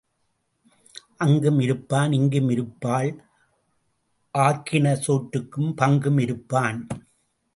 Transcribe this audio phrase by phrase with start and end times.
[1.17, 3.23] அங்கும் இருப்பான் இங்கும் இருப்பாள்
[4.37, 6.87] ஆக்கின சோற்றுக்குப் பங்கும் இருப்பான்.